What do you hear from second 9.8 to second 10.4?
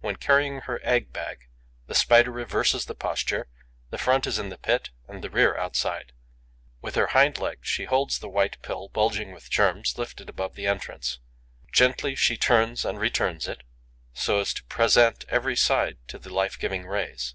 lifted